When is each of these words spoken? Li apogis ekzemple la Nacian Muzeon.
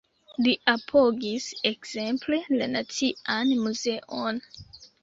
Li 0.45 0.53
apogis 0.71 1.51
ekzemple 1.73 2.41
la 2.57 2.71
Nacian 2.73 3.57
Muzeon. 3.63 4.47